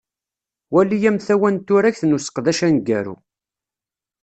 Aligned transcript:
Wali 0.73 0.97
amtawa 1.09 1.49
n 1.53 1.57
turagt 1.67 2.01
n 2.05 2.15
useqdac 2.17 2.59
aneggaru. 2.67 3.15